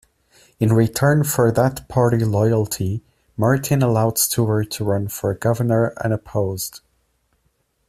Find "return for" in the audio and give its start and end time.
0.73-1.51